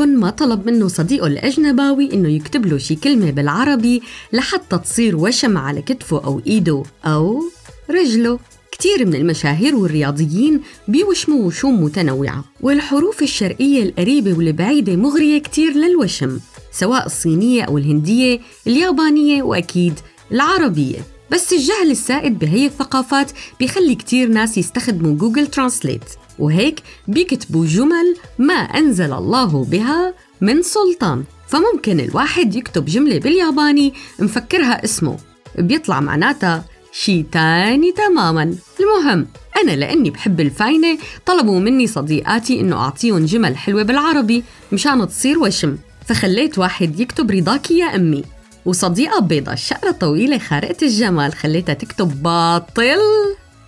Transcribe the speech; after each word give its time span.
مين 0.00 0.07
منكن 0.07 0.16
ما 0.16 0.30
طلب 0.30 0.66
منه 0.66 0.88
صديقه 0.88 1.26
الأجنبي 1.26 2.12
إنه 2.12 2.28
يكتب 2.28 2.66
له 2.66 2.78
شي 2.78 2.94
كلمة 2.94 3.30
بالعربي 3.30 4.02
لحتى 4.32 4.78
تصير 4.78 5.16
وشم 5.16 5.58
على 5.58 5.82
كتفه 5.82 6.24
أو 6.24 6.40
إيده 6.46 6.82
أو 7.04 7.42
رجله. 7.90 8.38
كتير 8.72 9.06
من 9.06 9.14
المشاهير 9.14 9.76
والرياضيين 9.76 10.60
بيوشموا 10.88 11.44
وشوم 11.44 11.82
متنوعة 11.82 12.44
والحروف 12.60 13.22
الشرقية 13.22 13.82
القريبة 13.82 14.32
والبعيدة 14.38 14.96
مغرية 14.96 15.38
كتير 15.38 15.72
للوشم 15.72 16.40
سواء 16.72 17.06
الصينية 17.06 17.62
أو 17.62 17.78
الهندية 17.78 18.40
اليابانية 18.66 19.42
وأكيد 19.42 19.94
العربية. 20.32 20.98
بس 21.30 21.52
الجهل 21.52 21.90
السائد 21.90 22.38
بهي 22.38 22.66
الثقافات 22.66 23.30
بيخلي 23.60 23.94
كتير 23.94 24.28
ناس 24.28 24.58
يستخدموا 24.58 25.14
جوجل 25.14 25.46
ترانسليت 25.46 26.04
وهيك 26.38 26.82
بيكتبوا 27.08 27.66
جمل 27.66 28.16
ما 28.38 28.54
أنزل 28.54 29.12
الله 29.12 29.64
بها 29.64 30.14
من 30.40 30.62
سلطان. 30.62 31.24
فممكن 31.48 32.00
الواحد 32.00 32.56
يكتب 32.56 32.84
جملة 32.84 33.18
بالياباني 33.18 33.94
مفكرها 34.18 34.84
اسمه. 34.84 35.16
بيطلع 35.58 36.00
معناتها 36.00 36.64
شي 36.92 37.22
تاني 37.22 37.92
تماما. 37.92 38.54
المهم 38.80 39.26
أنا 39.62 39.72
لأني 39.72 40.10
بحب 40.10 40.40
الفاينة 40.40 40.98
طلبوا 41.26 41.60
مني 41.60 41.86
صديقاتي 41.86 42.60
إنه 42.60 42.76
أعطيهم 42.76 43.24
جمل 43.24 43.56
حلوة 43.56 43.82
بالعربي 43.82 44.44
مشان 44.72 45.08
تصير 45.08 45.38
وشم. 45.38 45.76
فخليت 46.06 46.58
واحد 46.58 47.00
يكتب 47.00 47.30
رضاكي 47.30 47.78
يا 47.78 47.96
أمي. 47.96 48.24
وصديقة 48.66 49.20
بيضة 49.20 49.54
شقرة 49.54 49.90
طويلة 49.90 50.38
خارقة 50.38 50.76
الجمال 50.82 51.32
خليتها 51.32 51.72
تكتب 51.72 52.22
باطل. 52.22 52.98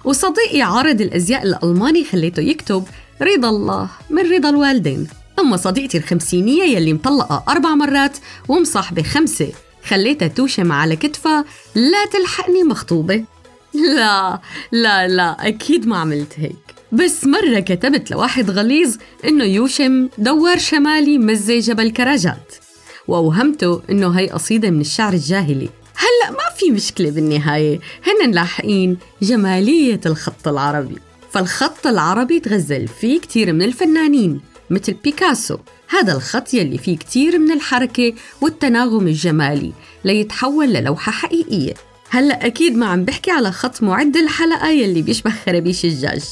وصديقي 0.05 0.63
عارض 0.63 1.01
الأزياء 1.01 1.43
الألماني 1.43 2.05
خليته 2.05 2.41
يكتب 2.41 2.85
رضا 3.23 3.49
الله 3.49 3.89
من 4.11 4.33
رضا 4.33 4.49
الوالدين. 4.51 5.07
أما 5.39 5.57
صديقتي 5.57 5.99
الخمسينية 5.99 6.63
يلي 6.63 6.93
مطلقة 6.93 7.45
أربع 7.49 7.75
مرات 7.75 8.19
ومصاحبة 8.49 9.03
خمسة 9.03 9.53
خليتها 9.85 10.29
توشم 10.29 10.73
على 10.73 10.97
كتفها 10.97 11.45
لا 11.75 12.07
تلحقني 12.13 12.63
مخطوبة. 12.63 13.25
لا 13.75 14.41
لا 14.73 15.09
لا 15.09 15.49
أكيد 15.49 15.87
ما 15.87 15.97
عملت 15.97 16.33
هيك. 16.37 16.75
بس 16.93 17.25
مرة 17.25 17.61
كتبت 17.61 18.11
لواحد 18.11 18.51
غليظ 18.51 18.97
إنه 19.25 19.45
يوشم 19.45 20.09
دوار 20.19 20.59
شمالي 20.59 21.19
مزة 21.19 21.59
جبل 21.59 21.91
كراجات. 21.91 22.55
وأوهمته 23.09 23.83
إنه 23.91 24.11
هي 24.11 24.27
قصيدة 24.27 24.71
من 24.71 24.81
الشعر 24.81 25.13
الجاهلي. 25.13 25.69
هلأ 25.99 26.31
ما 26.31 26.57
في 26.59 26.71
مشكلة 26.71 27.11
بالنهاية 27.11 27.81
هن 28.07 28.31
لاحقين 28.31 28.99
جمالية 29.23 30.01
الخط 30.07 30.49
العربي. 30.49 30.97
فالخط 31.31 31.87
العربي 31.87 32.41
تغزل 32.41 32.89
فيه 32.89 33.21
كتير 33.21 33.53
من 33.53 33.63
الفنانين 33.63 34.41
مثل 34.71 34.93
بيكاسو. 34.93 35.59
هذا 35.89 36.17
الخط 36.17 36.55
يلي 36.55 36.79
فيه 36.79 36.97
كتير 36.97 37.39
من 37.39 37.51
الحركة 37.51 38.13
والتناغم 38.41 39.07
الجمالي 39.07 39.73
ليتحول 40.05 40.69
للوحة 40.69 41.13
حقيقية. 41.13 41.75
هلأ 42.11 42.47
أكيد 42.47 42.77
ما 42.77 42.87
عم 42.87 43.05
بحكي 43.05 43.31
على 43.31 43.53
خط 43.53 43.83
معد 43.83 44.17
الحلقة 44.17 44.69
يلي 44.69 45.03
بيشبه 45.03 45.33
خرابيش 45.47 45.85
الدجاج 45.85 46.23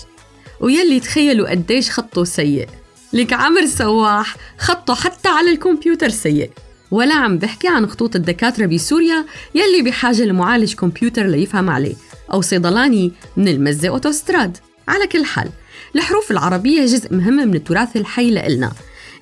ويلي 0.61 1.01
تخيلوا 1.01 1.51
قديش 1.51 1.91
خطه 1.91 2.25
سيء. 2.25 2.69
لك 3.13 3.33
عمر 3.33 3.67
سواح 3.67 4.37
خطه 4.59 4.95
حتى 4.95 5.29
على 5.29 5.51
الكمبيوتر 5.51 6.09
سيء. 6.09 6.51
ولا 6.91 7.15
عم 7.15 7.39
بحكي 7.39 7.69
عن 7.69 7.87
خطوط 7.87 8.17
الدكاترة 8.17 8.67
بسوريا 8.67 9.25
يلي 9.55 9.83
بحاجة 9.83 10.23
لمعالج 10.23 10.75
كمبيوتر 10.75 11.27
ليفهم 11.27 11.71
عليه 11.71 11.95
أو 12.33 12.41
صيدلاني 12.41 13.13
من 13.37 13.49
المزة 13.49 13.89
أوتوستراد. 13.89 14.57
على 14.89 15.07
كل 15.07 15.25
حال 15.25 15.49
الحروف 15.97 16.31
العربية 16.31 16.85
جزء 16.85 17.15
مهم 17.15 17.35
من 17.35 17.55
التراث 17.55 17.97
الحي 17.97 18.31
لإلنا. 18.31 18.73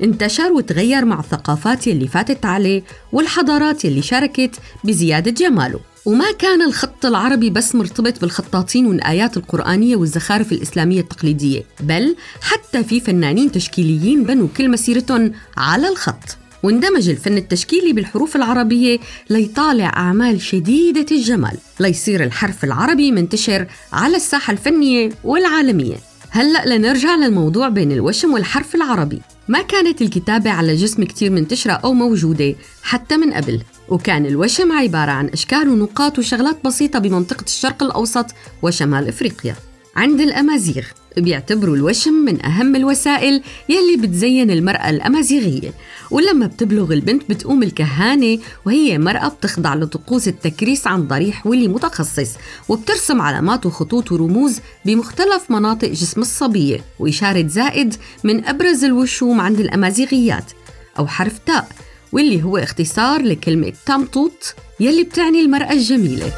انتشر 0.02 0.52
وتغير 0.52 1.04
مع 1.04 1.20
الثقافات 1.20 1.86
يلي 1.86 2.08
فاتت 2.08 2.44
عليه 2.44 2.82
والحضارات 3.12 3.84
يلي 3.84 4.02
شاركت 4.02 4.56
بزيادة 4.84 5.30
جماله. 5.30 5.80
وما 6.06 6.32
كان 6.38 6.62
الخط 6.62 7.06
العربي 7.06 7.50
بس 7.50 7.74
مرتبط 7.74 8.20
بالخطاطين 8.20 8.86
والآيات 8.86 9.36
القرآنية 9.36 9.96
والزخارف 9.96 10.52
الإسلامية 10.52 11.00
التقليدية 11.00 11.62
بل 11.80 12.16
حتى 12.40 12.84
في 12.84 13.00
فنانين 13.00 13.52
تشكيليين 13.52 14.24
بنوا 14.24 14.48
كل 14.56 14.70
مسيرتهم 14.70 15.32
على 15.56 15.88
الخط. 15.88 16.43
واندمج 16.64 17.08
الفن 17.08 17.36
التشكيلي 17.36 17.92
بالحروف 17.92 18.36
العربية 18.36 18.98
ليطالع 19.30 19.86
أعمال 19.96 20.40
شديدة 20.40 21.06
الجمال. 21.10 21.58
ليصير 21.80 22.24
الحرف 22.24 22.64
العربي 22.64 23.12
منتشر 23.12 23.66
على 23.92 24.16
الساحة 24.16 24.52
الفنية 24.52 25.10
والعالمية. 25.24 25.96
هلأ 26.30 26.76
لنرجع 26.76 27.16
للموضوع 27.16 27.68
بين 27.68 27.92
الوشم 27.92 28.32
والحرف 28.32 28.74
العربي. 28.74 29.20
ما 29.48 29.62
كانت 29.62 30.02
الكتابة 30.02 30.50
على 30.50 30.74
جسم 30.74 31.04
كتير 31.04 31.30
منتشرة 31.30 31.72
أو 31.72 31.92
موجودة 31.92 32.54
حتى 32.82 33.16
من 33.16 33.32
قبل. 33.32 33.62
وكان 33.88 34.26
الوشم 34.26 34.72
عبارة 34.72 35.10
عن 35.10 35.28
أشكال 35.28 35.68
ونقاط 35.68 36.18
وشغلات 36.18 36.64
بسيطة 36.64 36.98
بمنطقة 36.98 37.44
الشرق 37.44 37.82
الأوسط 37.82 38.26
وشمال 38.62 39.08
إفريقيا. 39.08 39.56
عند 39.96 40.20
الأمازيغ. 40.20 40.84
بيعتبروا 41.16 41.76
الوشم 41.76 42.12
من 42.12 42.46
أهم 42.46 42.76
الوسائل 42.76 43.42
يلي 43.68 43.96
بتزين 44.06 44.50
المرأة 44.50 44.90
الأمازيغية. 44.90 45.72
ولما 46.10 46.46
بتبلغ 46.46 46.92
البنت 46.92 47.22
بتقوم 47.30 47.62
الكهانة 47.62 48.38
وهي 48.66 48.98
مرأة 48.98 49.28
بتخضع 49.28 49.74
لطقوس 49.74 50.28
التكريس 50.28 50.86
عن 50.86 51.08
ضريح 51.08 51.46
ولي 51.46 51.68
متخصص 51.68 52.30
وبترسم 52.68 53.20
علامات 53.20 53.66
وخطوط 53.66 54.12
ورموز 54.12 54.60
بمختلف 54.84 55.50
مناطق 55.50 55.88
جسم 55.88 56.20
الصبية 56.20 56.80
وإشارة 56.98 57.46
زائد 57.46 57.94
من 58.24 58.44
أبرز 58.44 58.84
الوشوم 58.84 59.40
عند 59.40 59.60
الأمازيغيات 59.60 60.52
أو 60.98 61.06
حرف 61.06 61.38
تاء 61.38 61.68
واللي 62.12 62.42
هو 62.42 62.56
اختصار 62.56 63.22
لكلمة 63.22 63.72
تامتوت 63.86 64.54
يلي 64.80 65.02
بتعني 65.02 65.40
المرأة 65.40 65.72
الجميلة. 65.72 66.32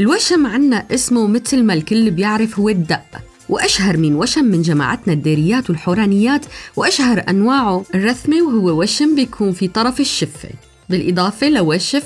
الوشم 0.00 0.46
عنا 0.46 0.86
اسمه 0.90 1.26
مثل 1.26 1.62
ما 1.62 1.74
الكل 1.74 2.10
بيعرف 2.10 2.58
هو 2.58 2.68
الدق 2.68 3.22
وأشهر 3.48 3.96
من 3.96 4.14
وشم 4.14 4.44
من 4.44 4.62
جماعتنا 4.62 5.12
الديريات 5.12 5.70
والحورانيات 5.70 6.46
وأشهر 6.76 7.24
أنواعه 7.28 7.84
الرثمة 7.94 8.42
وهو 8.42 8.82
وشم 8.82 9.14
بيكون 9.14 9.52
في 9.52 9.68
طرف 9.68 10.00
الشفة 10.00 10.48
بالإضافة 10.88 11.48
لوشف 11.48 12.04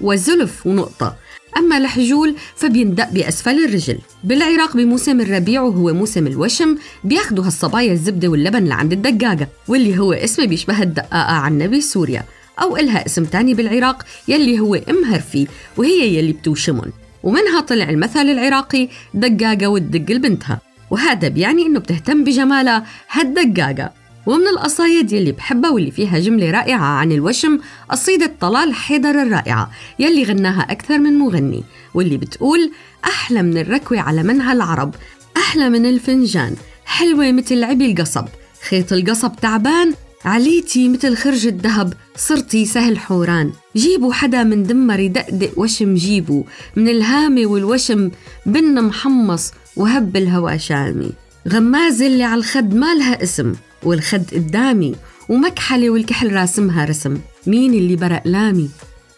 وزلف 0.00 0.66
ونقطة. 0.66 1.16
أما 1.56 1.78
الحجول 1.78 2.34
فبيندق 2.56 3.10
بأسفل 3.10 3.64
الرجل. 3.64 3.98
بالعراق 4.24 4.76
بموسم 4.76 5.20
الربيع 5.20 5.62
وهو 5.62 5.92
موسم 5.94 6.26
الوشم 6.26 6.76
بياخدوا 7.04 7.44
هالصبايا 7.44 7.92
الزبدة 7.92 8.28
واللبن 8.28 8.64
لعند 8.64 8.92
الدقاقة 8.92 9.48
واللي 9.68 9.98
هو 9.98 10.12
اسمه 10.12 10.44
بيشبه 10.44 10.82
الدقاقة 10.82 11.32
عنا 11.32 11.66
بسوريا 11.66 12.24
أو 12.62 12.76
إلها 12.76 13.06
اسم 13.06 13.24
تاني 13.24 13.54
بالعراق 13.54 14.04
يلي 14.28 14.60
هو 14.60 14.74
أم 14.74 15.04
هرفي 15.04 15.46
وهي 15.76 16.18
يلي 16.18 16.32
بتوشمن. 16.32 16.92
ومنها 17.22 17.60
طلع 17.60 17.90
المثل 17.90 18.30
العراقي 18.30 18.88
دقاقة 19.14 19.66
وتدق 19.66 20.14
لبنتها. 20.14 20.60
وهذا 20.90 21.28
بيعني 21.28 21.66
إنه 21.66 21.80
بتهتم 21.80 22.24
بجمالها 22.24 22.86
هالدقاقة. 23.10 24.02
ومن 24.26 24.48
القصايد 24.48 25.12
يلي 25.12 25.32
بحبها 25.32 25.70
واللي 25.70 25.90
فيها 25.90 26.18
جملة 26.18 26.50
رائعة 26.50 26.84
عن 26.84 27.12
الوشم 27.12 27.58
قصيدة 27.88 28.32
طلال 28.40 28.74
حيدر 28.74 29.10
الرائعة 29.22 29.70
يلي 29.98 30.24
غناها 30.24 30.62
أكثر 30.62 30.98
من 30.98 31.18
مغني 31.18 31.64
واللي 31.94 32.16
بتقول 32.16 32.72
أحلى 33.04 33.42
من 33.42 33.58
الركوة 33.58 34.00
على 34.00 34.22
منها 34.22 34.52
العرب 34.52 34.94
أحلى 35.36 35.68
من 35.68 35.86
الفنجان 35.86 36.56
حلوة 36.84 37.32
مثل 37.32 37.64
عبي 37.64 37.92
القصب 37.92 38.24
خيط 38.68 38.92
القصب 38.92 39.36
تعبان 39.36 39.94
عليتي 40.24 40.88
مثل 40.88 41.16
خرج 41.16 41.46
الذهب 41.46 41.94
صرتي 42.16 42.66
سهل 42.66 42.98
حوران. 42.98 43.52
جيبوا 43.76 44.12
حدا 44.12 44.42
من 44.42 44.62
دمر 44.62 45.00
يدقدق 45.00 45.58
وشم 45.58 45.94
جيبوا 45.94 46.42
من 46.76 46.88
الهامة 46.88 47.46
والوشم 47.46 48.10
بن 48.46 48.82
محمص 48.82 49.52
وهب 49.76 50.16
الهوى 50.16 50.58
شامي. 50.58 51.12
غمازة 51.48 52.06
اللي 52.06 52.24
على 52.24 52.38
الخد 52.38 52.74
مالها 52.74 53.22
اسم 53.22 53.52
والخد 53.82 54.24
قدامي 54.32 54.94
ومكحلة 55.28 55.90
والكحل 55.90 56.32
راسمها 56.32 56.84
رسم. 56.84 57.18
مين 57.46 57.74
اللي 57.74 57.96
برق 57.96 58.22
لامي؟ 58.24 58.70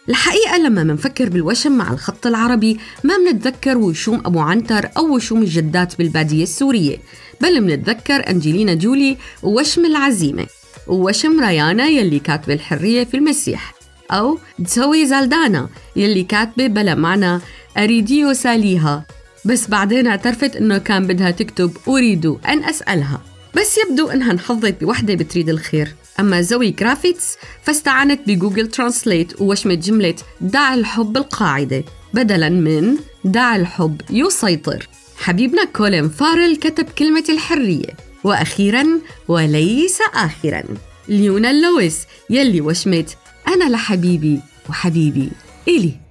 الحقيقة 0.09 0.57
لما 0.57 0.83
منفكر 0.83 1.29
بالوشم 1.29 1.71
مع 1.71 1.93
الخط 1.93 2.27
العربي 2.27 2.77
ما 3.03 3.17
منتذكر 3.17 3.77
وشوم 3.77 4.21
أبو 4.25 4.39
عنتر 4.39 4.89
أو 4.97 5.15
وشوم 5.15 5.41
الجدات 5.41 5.97
بالبادية 5.97 6.43
السورية. 6.43 6.97
بل 7.41 7.61
منتذكر 7.61 8.29
أنجلينا 8.29 8.73
جولي 8.73 9.17
ووشم 9.43 9.85
العزيمة. 9.85 10.45
ووشم 10.87 11.39
ريانا 11.39 11.87
يلي 11.87 12.19
كاتبة 12.19 12.53
الحرية 12.53 13.03
في 13.03 13.17
المسيح 13.17 13.73
أو 14.11 14.39
تسوي 14.65 15.05
زالدانا 15.05 15.69
يلي 15.95 16.23
كاتبة 16.23 16.67
بلا 16.67 16.95
معنى 16.95 17.39
أريديو 17.77 18.33
ساليها. 18.33 19.05
بس 19.45 19.67
بعدين 19.67 20.07
اعترفت 20.07 20.55
إنه 20.55 20.77
كان 20.77 21.07
بدها 21.07 21.31
تكتب 21.31 21.77
أريد 21.87 22.25
أن 22.25 22.63
أسألها. 22.63 23.21
بس 23.55 23.77
يبدو 23.77 24.09
إنها 24.09 24.31
انحظت 24.31 24.81
بوحدة 24.81 25.15
بتريد 25.15 25.49
الخير. 25.49 25.95
أما 26.19 26.41
زوي 26.41 26.71
كرافيتس 26.71 27.37
فاستعانت 27.63 28.27
بجوجل 28.27 28.67
ترانسليت 28.67 29.41
ووشمت 29.41 29.77
جملة 29.77 30.15
دع 30.41 30.73
الحب 30.73 31.17
القاعدة 31.17 31.83
بدلا 32.13 32.49
من 32.49 32.97
دع 33.23 33.55
الحب 33.55 34.01
يسيطر. 34.09 34.87
حبيبنا 35.17 35.63
كولين 35.63 36.09
فارل 36.09 36.55
كتب 36.55 36.85
كلمة 36.85 37.23
الحرية. 37.29 38.04
وأخيرا 38.25 38.85
وليس 39.27 39.99
آخرا. 40.13 40.63
ليونا 41.07 41.53
لويس 41.53 42.07
يلي 42.29 42.61
وشمت 42.61 43.17
أنا 43.47 43.69
لحبيبي 43.69 44.39
وحبيبي. 44.69 45.29
إلي. 45.67 46.04